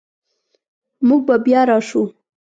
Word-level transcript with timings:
موږ 1.07 1.21
به 1.27 1.35
بیا 1.45 1.61
راشو 1.69 2.03